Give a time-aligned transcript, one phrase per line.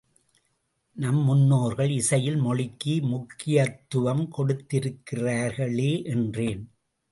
[0.95, 6.63] நம் முன்னோர்கள் இசையில் மொழிக்கு முக்கியத்துவம் கொடுத்திருக்கிறார்களே, என்றேன்.